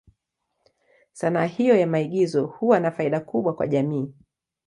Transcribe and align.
Sanaa 1.13 1.43
hiyo 1.45 1.75
ya 1.79 1.87
maigizo 1.87 2.45
huwa 2.45 2.79
na 2.79 2.91
faida 2.91 3.19
kubwa 3.19 3.53
kwa 3.53 3.67
jamii. 3.67 4.13